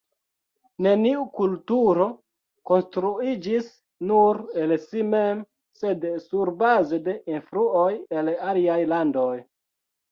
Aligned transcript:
Neniu 0.85 1.25
kulturo 1.39 2.07
konstruiĝis 2.71 3.69
nur 4.13 4.41
el 4.63 4.75
si 4.89 5.07
mem, 5.13 5.45
sed 5.83 6.09
surbaze 6.27 7.05
de 7.11 7.17
influoj 7.37 7.89
el 8.21 8.35
aliaj 8.51 8.83
landoj. 8.97 9.33